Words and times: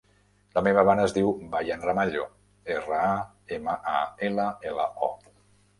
La 0.53 0.61
meva 0.67 0.83
mare 0.89 1.03
es 1.09 1.13
diu 1.17 1.29
Bayan 1.51 1.85
Ramallo: 1.89 2.25
erra, 2.77 3.05
a, 3.11 3.53
ema, 3.61 3.79
a, 3.95 3.99
ela, 4.31 4.53
ela, 4.73 4.91
o. 5.11 5.17